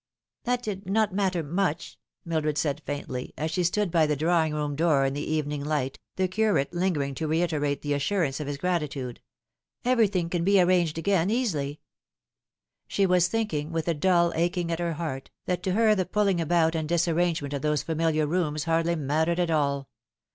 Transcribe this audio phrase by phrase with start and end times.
[0.45, 4.75] "That did not matter much," Mildred said faintly, as she stood by the drawing room
[4.75, 9.21] door in the evening light, the curate lingering to reiterate the assurance of his gratitude."
[9.85, 11.81] Every thing cun be arranged again easily."
[12.87, 16.41] She was thinking, with a dull aching at her heart, that to her the pulling
[16.41, 19.87] about and disarrangement of those familiar rooms hardly mattered at all.